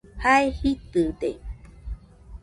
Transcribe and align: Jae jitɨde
Jae 0.21 0.47
jitɨde 0.57 1.29